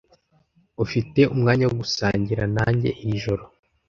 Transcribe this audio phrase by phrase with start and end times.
[0.83, 3.43] Ufite umwanya wo gusangira nanjye iri joro?